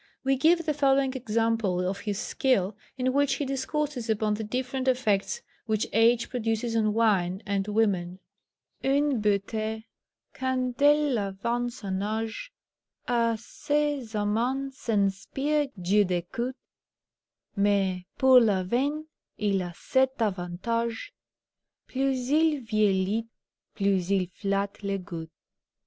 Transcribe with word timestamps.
We 0.23 0.35
give 0.35 0.65
the 0.65 0.73
following 0.73 1.13
example 1.13 1.87
of 1.87 1.99
his 1.99 2.17
skill, 2.17 2.75
in 2.97 3.13
which 3.13 3.35
he 3.35 3.45
discourses 3.45 4.09
upon 4.09 4.33
the 4.33 4.43
different 4.43 4.87
effects 4.87 5.43
which 5.67 5.85
age 5.93 6.27
produces 6.27 6.75
on 6.75 6.95
wine 6.95 7.43
and 7.45 7.67
women: 7.67 8.17
"Une 8.83 9.21
beauté, 9.21 9.83
quand 10.33 10.73
elle 10.81 11.19
avance 11.19 11.83
en 11.83 11.99
âge, 11.99 12.49
A 13.07 13.37
ses 13.39 14.15
amans 14.15 14.89
inspire 14.89 15.67
du 15.79 16.03
dégoût; 16.03 16.55
Mais, 17.57 18.03
pour 18.17 18.39
le 18.39 18.63
vin, 18.63 19.03
il 19.37 19.61
a 19.61 19.71
cet 19.75 20.17
avantage, 20.19 21.13
Plus 21.85 22.31
il 22.31 22.61
vieillit, 22.61 23.27
plus 23.75 24.09
il 24.09 24.25
flatte 24.33 24.81
le 24.81 24.97
goût." 24.97 25.29